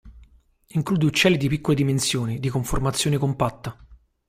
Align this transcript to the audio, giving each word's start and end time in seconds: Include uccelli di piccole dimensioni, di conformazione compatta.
Include 0.69 1.05
uccelli 1.05 1.37
di 1.37 1.47
piccole 1.47 1.75
dimensioni, 1.75 2.39
di 2.39 2.49
conformazione 2.49 3.19
compatta. 3.19 3.77